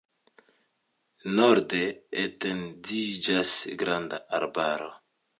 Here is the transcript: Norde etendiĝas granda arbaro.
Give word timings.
Norde 1.39 1.81
etendiĝas 2.21 3.51
granda 3.83 4.19
arbaro. 4.39 4.89